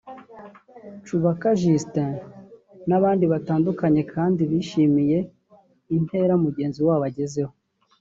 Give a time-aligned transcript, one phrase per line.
[1.05, 2.11] Cubaka Justin
[2.87, 5.19] n’abandi batandukanye kandi bishimiye
[5.97, 7.53] intera mugenzi wabo agezeho